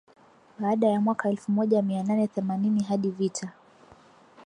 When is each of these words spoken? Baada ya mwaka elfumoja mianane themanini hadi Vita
Baada 0.59 0.87
ya 0.87 1.01
mwaka 1.01 1.29
elfumoja 1.29 1.81
mianane 1.81 2.27
themanini 2.27 2.83
hadi 2.83 3.09
Vita 3.09 3.51